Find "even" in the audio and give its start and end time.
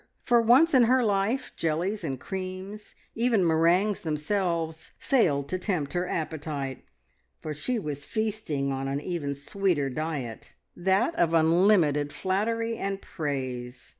3.13-3.45, 8.99-9.35